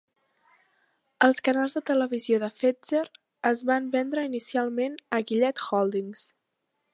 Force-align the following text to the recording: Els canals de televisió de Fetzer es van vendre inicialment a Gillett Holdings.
Els 1.25 1.41
canals 1.47 1.75
de 1.77 1.83
televisió 1.89 2.39
de 2.43 2.49
Fetzer 2.61 3.03
es 3.51 3.61
van 3.71 3.93
vendre 3.97 4.25
inicialment 4.31 4.97
a 5.19 5.21
Gillett 5.33 5.63
Holdings. 5.69 6.27